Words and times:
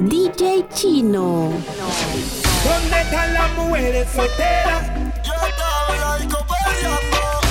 DJ 0.00 0.66
Chino. 0.72 1.50
¿Dónde 2.64 3.00
están 3.02 3.34
las 3.34 3.52
mujeres 3.52 4.08
solteras? 4.14 4.86
Yo 5.22 5.32
estaba 5.34 6.16
en 6.18 6.30
la 6.30 6.40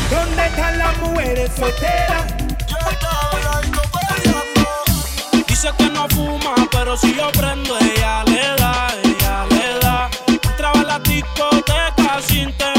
¿Dónde 0.09 0.45
están 0.47 0.77
las 0.79 0.97
mujeres 0.97 1.51
solteras? 1.55 2.33
Yo 2.68 2.77
estaba 2.89 3.38
en 3.38 3.71
la 3.71 5.43
Dice 5.47 5.70
que 5.77 5.89
no 5.91 6.07
fuma, 6.09 6.55
pero 6.71 6.97
si 6.97 7.14
yo 7.14 7.32
prendo 7.33 7.77
ella 7.77 8.23
le 8.23 8.41
da, 8.57 8.95
ella 9.04 9.45
le 9.52 9.79
da. 9.79 10.09
Entraba 10.25 10.79
a 10.79 10.84
la 10.84 11.00
discoteca 11.00 12.19
sin 12.27 12.52
tener 12.57 12.79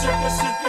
circus 0.00 0.59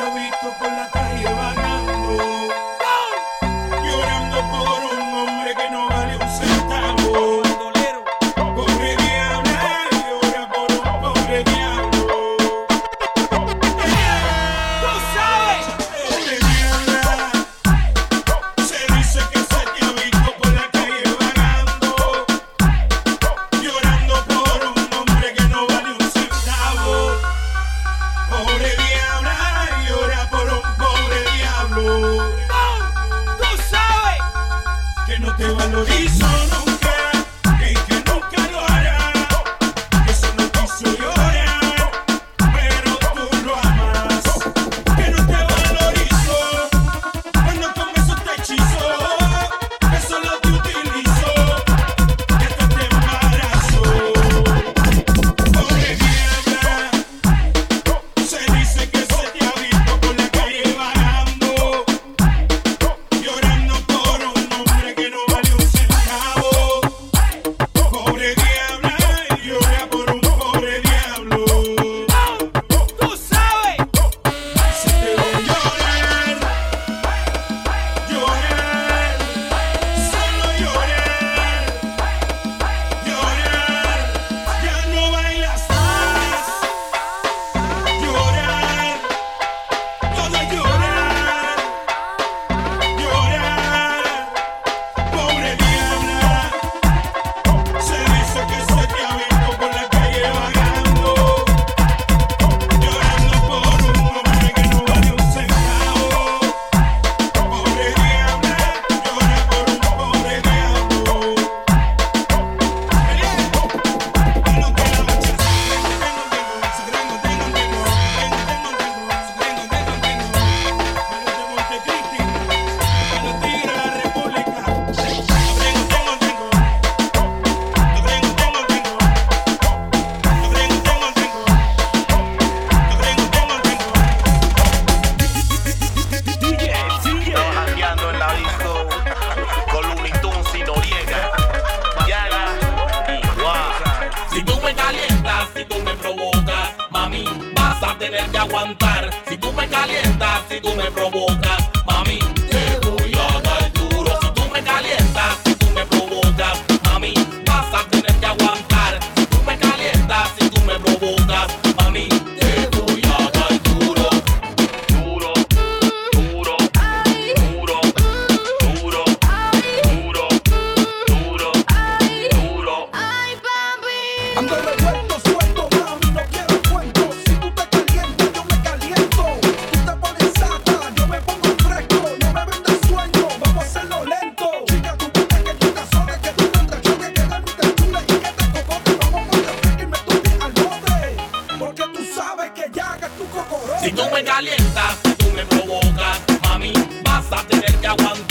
aguantar. 197.91 198.30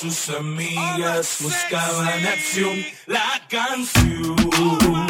sus 0.00 0.28
amigas 0.28 1.38
buscaban 1.40 2.26
acción. 2.26 2.84
La 3.06 3.42
canción 3.48 5.05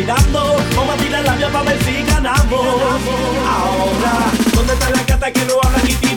mirando. 0.00 0.56
Vamos 0.76 0.94
a 0.94 0.96
tirar 1.02 1.24
la 1.24 1.36
mía 1.36 1.48
para 1.52 1.64
ver 1.64 1.84
si 1.84 2.02
ganamos. 2.02 2.66
Ahora, 3.46 4.12
¿dónde 4.54 4.72
está 4.72 4.90
la 4.90 5.02
gata 5.04 5.30
que 5.32 5.44
no 5.44 5.54
habla 5.62 5.78
ni 5.84 6.09